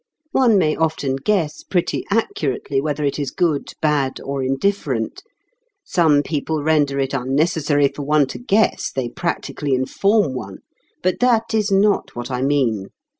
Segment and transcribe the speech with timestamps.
[0.31, 5.21] One may often guess pretty accurately whether it is good, bad, or indifferent
[5.83, 10.61] some people render it unnecessary for one to guess, they practically inform one
[11.03, 12.87] but that is not what I mean.